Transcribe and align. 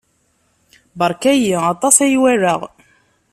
Beṛka-iyi, 0.99 1.57
aṭas 1.73 1.97
ay 2.05 2.15
walaɣ. 2.21 2.61